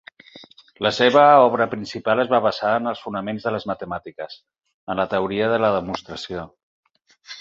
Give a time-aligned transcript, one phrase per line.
[0.85, 4.39] La seva obra principal es va basar en els fonaments de les matemàtiques,
[4.95, 6.49] en la teoria de la demostració.